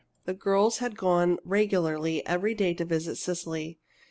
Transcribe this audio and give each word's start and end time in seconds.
The 0.25 0.33
girls 0.33 0.79
had 0.79 0.97
gone 0.97 1.37
regularly 1.45 2.25
every 2.25 2.55
day 2.55 2.73
to 2.73 2.85
visit 2.85 3.17
Cecily. 3.19 3.77